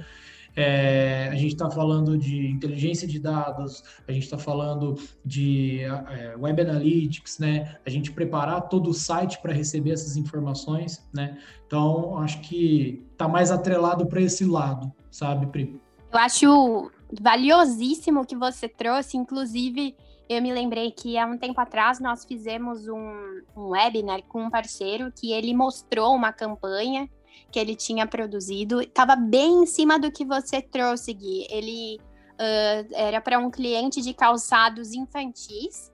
[0.62, 6.36] É, a gente está falando de inteligência de dados, a gente está falando de é,
[6.38, 7.78] web analytics, né?
[7.86, 11.38] A gente preparar todo o site para receber essas informações, né?
[11.66, 15.80] Então, acho que está mais atrelado para esse lado, sabe, Pri?
[16.12, 16.92] Eu acho
[17.22, 19.96] valiosíssimo que você trouxe, inclusive.
[20.28, 24.50] Eu me lembrei que há um tempo atrás nós fizemos um, um webinar com um
[24.50, 27.10] parceiro que ele mostrou uma campanha
[27.52, 28.82] que ele tinha produzido.
[28.82, 31.48] Estava bem em cima do que você trouxe, Gui.
[31.50, 32.00] Ele
[32.34, 35.92] uh, era para um cliente de calçados infantis.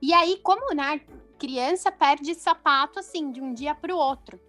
[0.00, 1.00] E aí, como né,
[1.38, 4.40] criança perde sapato assim de um dia para o outro.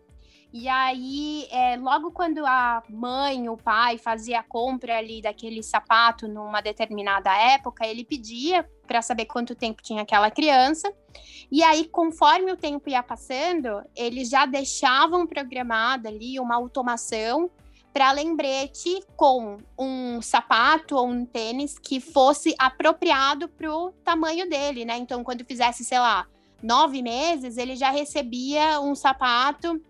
[0.51, 6.27] E aí, é, logo quando a mãe, o pai fazia a compra ali daquele sapato
[6.27, 10.91] numa determinada época, ele pedia para saber quanto tempo tinha aquela criança.
[11.51, 17.51] E aí, conforme o tempo ia passando, eles já deixavam programada ali uma automação
[17.93, 24.83] para lembrete com um sapato ou um tênis que fosse apropriado para o tamanho dele,
[24.83, 24.97] né?
[24.97, 26.27] Então, quando fizesse, sei lá,
[26.61, 29.81] nove meses, ele já recebia um sapato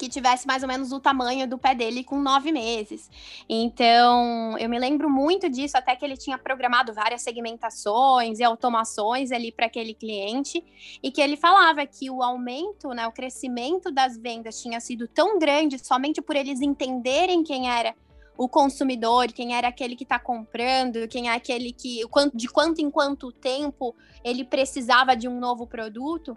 [0.00, 3.10] que tivesse mais ou menos o tamanho do pé dele com nove meses.
[3.46, 9.30] Então, eu me lembro muito disso, até que ele tinha programado várias segmentações e automações
[9.30, 10.64] ali para aquele cliente,
[11.02, 15.38] e que ele falava que o aumento, né, o crescimento das vendas tinha sido tão
[15.38, 17.94] grande somente por eles entenderem quem era
[18.38, 22.00] o consumidor, quem era aquele que está comprando, quem é aquele que,
[22.32, 26.34] de quanto em quanto tempo ele precisava de um novo produto,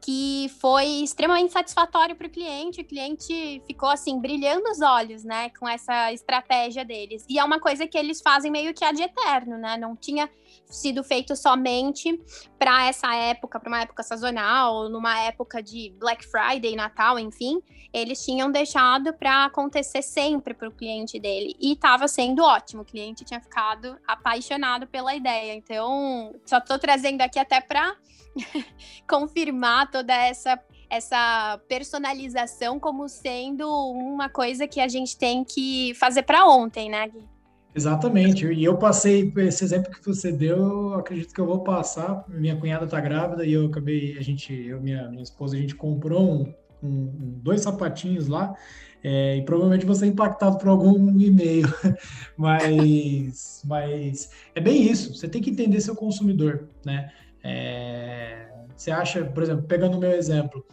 [0.00, 2.80] que foi extremamente satisfatório para o cliente.
[2.80, 7.24] O cliente ficou assim brilhando os olhos, né, com essa estratégia deles.
[7.28, 9.76] E é uma coisa que eles fazem meio que de eterno, né?
[9.76, 10.28] Não tinha
[10.66, 12.20] sido feito somente
[12.58, 17.60] para essa época, para uma época sazonal, numa época de Black Friday, Natal, enfim.
[17.92, 22.82] Eles tinham deixado para acontecer sempre para o cliente dele e estava sendo ótimo.
[22.82, 25.54] O cliente tinha ficado apaixonado pela ideia.
[25.54, 27.96] Então, só estou trazendo aqui até para
[29.06, 30.58] confirmar toda essa
[30.90, 37.06] essa personalização como sendo uma coisa que a gente tem que fazer para ontem, né,
[37.06, 37.24] Gui?
[37.72, 38.46] Exatamente.
[38.46, 42.24] E eu passei esse exemplo que você deu, eu acredito que eu vou passar.
[42.28, 45.76] Minha cunhada está grávida e eu acabei, a gente, eu minha minha esposa, a gente
[45.76, 48.54] comprou um, um, dois sapatinhos lá.
[49.02, 51.66] É, e provavelmente você é impactado por algum e-mail,
[52.36, 55.14] mas, mas é bem isso.
[55.14, 57.10] Você tem que entender seu consumidor, né?
[57.42, 60.64] É, você acha, por exemplo, pegando o meu exemplo,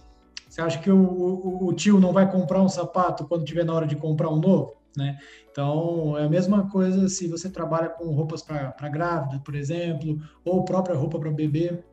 [0.47, 3.73] você acha que o, o, o tio não vai comprar um sapato quando tiver na
[3.73, 4.77] hora de comprar um novo?
[4.95, 5.19] Né?
[5.51, 10.65] Então, é a mesma coisa se você trabalha com roupas para grávida, por exemplo, ou
[10.65, 11.83] própria roupa para bebê.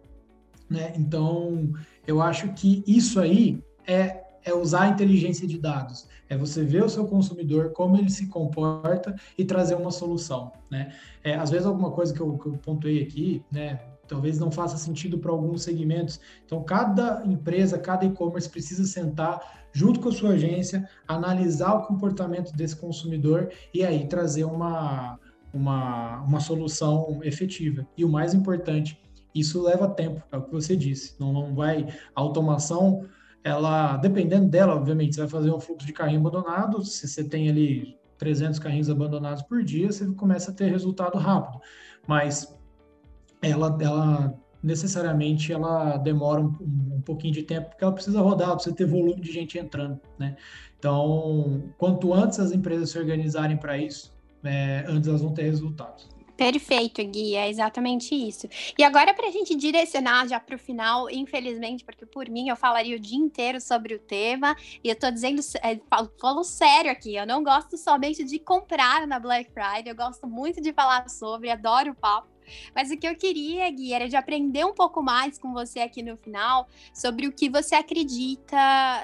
[0.70, 0.94] Né?
[0.96, 1.74] Então,
[2.06, 6.08] eu acho que isso aí é, é usar a inteligência de dados.
[6.28, 10.52] É você ver o seu consumidor, como ele se comporta e trazer uma solução.
[10.70, 10.94] Né?
[11.22, 14.76] É, às vezes, alguma coisa que eu, que eu pontuei aqui, né, talvez não faça
[14.76, 16.20] sentido para alguns segmentos.
[16.44, 22.52] Então, cada empresa, cada e-commerce precisa sentar junto com a sua agência, analisar o comportamento
[22.52, 25.18] desse consumidor e aí trazer uma,
[25.52, 27.86] uma, uma solução efetiva.
[27.96, 29.00] E o mais importante,
[29.34, 31.16] isso leva tempo, é o que você disse.
[31.18, 31.88] Não, não vai.
[32.14, 33.04] A automação,
[33.42, 36.84] ela, dependendo dela, obviamente, você vai fazer um fluxo de carrinho abandonado.
[36.84, 41.60] Se você tem ali 300 carrinhos abandonados por dia, você começa a ter resultado rápido.
[42.06, 42.53] Mas
[43.50, 46.52] ela, ela necessariamente ela demora um,
[46.96, 50.36] um, pouquinho de tempo, porque ela precisa rodar, precisa ter volume de gente entrando, né?
[50.78, 56.08] Então, quanto antes as empresas se organizarem para isso, é, antes elas vão ter resultados.
[56.36, 58.48] Perfeito, Gui, é exatamente isso.
[58.76, 62.56] E agora, para a gente direcionar já para o final, infelizmente, porque por mim eu
[62.56, 66.90] falaria o dia inteiro sobre o tema, e eu estou dizendo, é, falo, falo, sério
[66.90, 71.08] aqui, eu não gosto somente de comprar na Black Friday, eu gosto muito de falar
[71.08, 72.33] sobre, adoro o papo,
[72.74, 76.02] mas o que eu queria, Gui, era de aprender um pouco mais com você aqui
[76.02, 78.56] no final sobre o que você acredita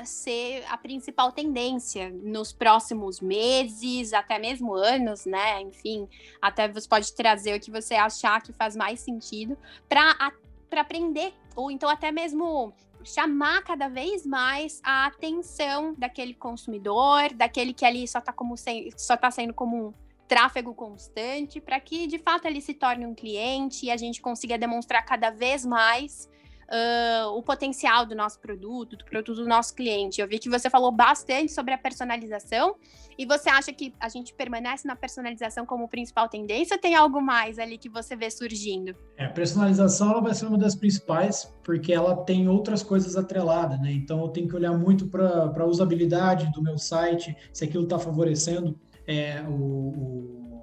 [0.04, 5.60] ser a principal tendência nos próximos meses, até mesmo anos, né?
[5.62, 6.08] Enfim,
[6.40, 9.56] até você pode trazer o que você achar que faz mais sentido
[9.88, 10.32] para
[10.76, 12.72] aprender, ou então até mesmo
[13.02, 18.54] chamar cada vez mais a atenção daquele consumidor, daquele que ali só está como
[18.96, 19.94] só tá sendo como um
[20.30, 24.56] tráfego constante, para que de fato ele se torne um cliente e a gente consiga
[24.56, 26.30] demonstrar cada vez mais
[26.68, 30.20] uh, o potencial do nosso produto, do produto do nosso cliente.
[30.20, 32.76] Eu vi que você falou bastante sobre a personalização
[33.18, 37.20] e você acha que a gente permanece na personalização como principal tendência ou tem algo
[37.20, 38.94] mais ali que você vê surgindo?
[39.16, 43.80] É, a personalização ela vai ser uma das principais porque ela tem outras coisas atreladas,
[43.80, 43.90] né?
[43.90, 47.98] Então eu tenho que olhar muito para a usabilidade do meu site, se aquilo está
[47.98, 48.78] favorecendo
[49.10, 50.62] é, o, o,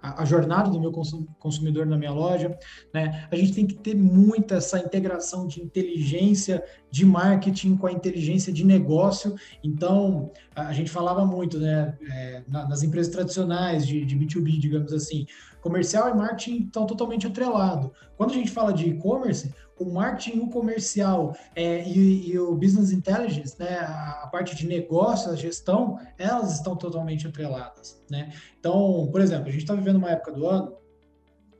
[0.00, 0.90] a, a, jornada do meu
[1.38, 2.56] consumidor na minha loja.
[2.94, 3.28] Né?
[3.30, 8.52] A gente tem que ter muita essa integração de inteligência de marketing com a inteligência
[8.52, 9.34] de negócio.
[9.62, 14.92] Então, a, a gente falava muito né, é, nas empresas tradicionais de, de B2B, digamos
[14.92, 15.26] assim,
[15.60, 17.90] comercial e marketing estão totalmente atrelados.
[18.16, 22.92] Quando a gente fala de e-commerce, o marketing, o comercial é, e, e, o business
[22.92, 28.32] intelligence, né, a parte de negócio, a gestão, elas estão totalmente atreladas, né?
[28.58, 30.76] Então, por exemplo, a gente está vivendo uma época do ano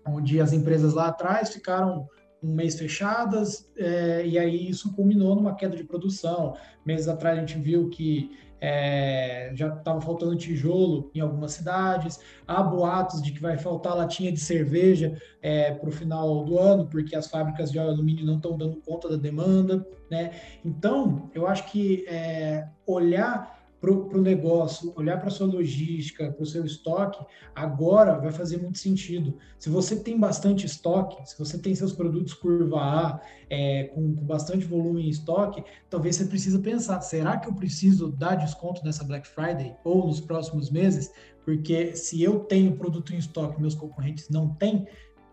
[0.06, 2.08] onde as empresas lá atrás ficaram
[2.42, 6.56] um mês fechadas é, e aí isso culminou numa queda de produção.
[6.84, 8.30] Meses atrás a gente viu que
[8.60, 14.32] é, já estava faltando tijolo em algumas cidades, há boatos de que vai faltar latinha
[14.32, 18.56] de cerveja é, para o final do ano, porque as fábricas de alumínio não estão
[18.56, 20.32] dando conta da demanda, né?
[20.64, 26.46] Então, eu acho que é, olhar para o negócio, olhar para sua logística, para o
[26.46, 27.24] seu estoque,
[27.54, 29.36] agora vai fazer muito sentido.
[29.58, 34.24] Se você tem bastante estoque, se você tem seus produtos curva A, é, com, com,
[34.24, 39.04] bastante volume em estoque, talvez você precisa pensar, será que eu preciso dar desconto nessa
[39.04, 41.12] Black Friday ou nos próximos meses?
[41.44, 44.86] Porque se eu tenho produto em estoque meus concorrentes não têm,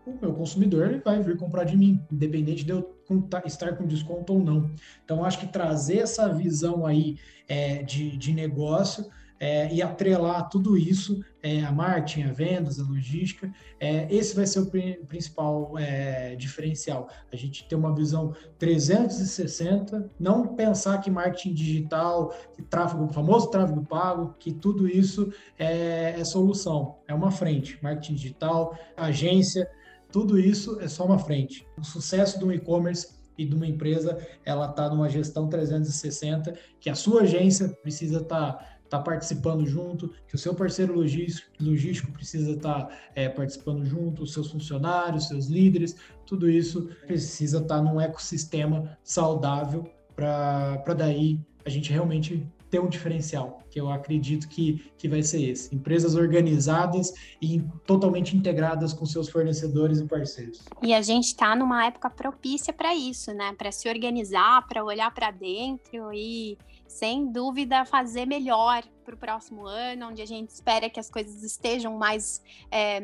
[0.06, 2.95] o meu consumidor ele vai vir comprar de mim, independente de eu
[3.44, 4.70] estar com desconto ou não.
[5.04, 9.06] Então, acho que trazer essa visão aí é, de, de negócio
[9.38, 14.46] é, e atrelar tudo isso, é, a marketing, a vendas, a logística, é, esse vai
[14.46, 14.70] ser o
[15.06, 17.08] principal é, diferencial.
[17.30, 23.84] A gente ter uma visão 360, não pensar que marketing digital, que tráfego, famoso tráfego
[23.84, 27.78] pago, que tudo isso é, é solução, é uma frente.
[27.82, 29.68] Marketing digital, agência,
[30.16, 31.66] tudo isso é só uma frente.
[31.78, 33.06] O sucesso do e-commerce
[33.36, 38.54] e de uma empresa, ela está numa gestão 360, que a sua agência precisa estar
[38.54, 44.22] tá, tá participando junto, que o seu parceiro logístico, precisa estar tá, é, participando junto,
[44.22, 45.94] os seus funcionários, seus líderes,
[46.24, 52.46] tudo isso precisa estar tá num ecossistema saudável para daí a gente realmente
[52.76, 55.74] ter um diferencial, que eu acredito que, que vai ser esse.
[55.74, 60.62] Empresas organizadas e totalmente integradas com seus fornecedores e parceiros.
[60.82, 63.54] E a gente está numa época propícia para isso, né?
[63.56, 69.66] Para se organizar, para olhar para dentro e sem dúvida, fazer melhor para o próximo
[69.66, 73.00] ano, onde a gente espera que as coisas estejam mais é,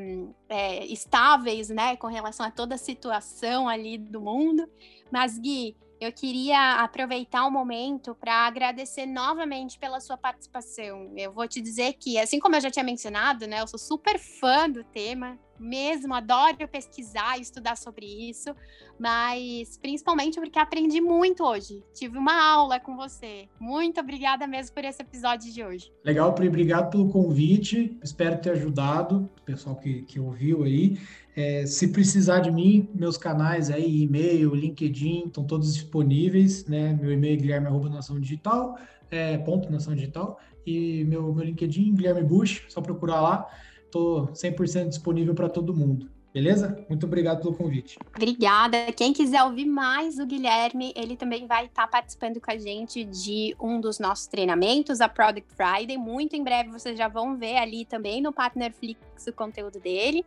[0.49, 4.69] é, estáveis, né, com relação a toda a situação ali do mundo.
[5.11, 11.13] Mas, Gui, eu queria aproveitar o momento para agradecer novamente pela sua participação.
[11.17, 14.19] Eu vou te dizer que, assim como eu já tinha mencionado, né, eu sou super
[14.19, 18.55] fã do tema, mesmo, adoro pesquisar e estudar sobre isso,
[18.99, 21.83] mas principalmente porque aprendi muito hoje.
[21.95, 23.49] Tive uma aula com você.
[23.61, 25.93] Muito obrigada mesmo por esse episódio de hoje.
[26.05, 27.97] Legal, Pri, obrigado pelo convite.
[28.03, 30.99] Espero ter ajudado o pessoal que, que ouviu aí.
[31.35, 36.93] É, se precisar de mim, meus canais aí, e-mail, LinkedIn, estão todos disponíveis, né?
[37.01, 38.77] Meu e-mail é guilherme nação digital,
[39.11, 43.49] é, ponto nação digital, e meu, meu LinkedIn, Guilherme Bush, só procurar lá.
[43.85, 46.12] Estou 100% disponível para todo mundo.
[46.33, 46.85] Beleza?
[46.89, 47.99] Muito obrigado pelo convite.
[48.17, 48.91] Obrigada.
[48.93, 53.55] Quem quiser ouvir mais o Guilherme, ele também vai estar participando com a gente de
[53.61, 55.99] um dos nossos treinamentos, a Product Friday.
[55.99, 60.25] Muito em breve vocês já vão ver ali também no Partnerflix o conteúdo dele.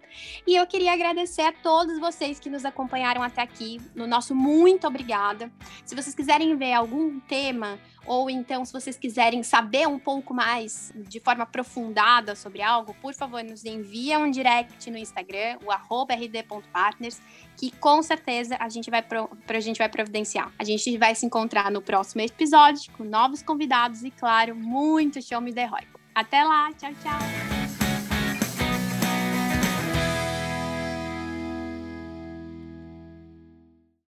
[0.47, 3.81] E eu queria agradecer a todos vocês que nos acompanharam até aqui.
[3.95, 5.51] No nosso muito obrigada.
[5.83, 10.91] Se vocês quiserem ver algum tema ou então se vocês quiserem saber um pouco mais
[10.95, 17.21] de forma aprofundada sobre algo, por favor, nos envia um direct no Instagram, o rd.partners,
[17.57, 20.51] que com certeza a gente vai pro, a gente vai providenciar.
[20.57, 25.41] A gente vai se encontrar no próximo episódio com novos convidados e, claro, muito show
[25.41, 25.81] me the Roy.
[26.13, 27.64] Até lá, tchau, tchau.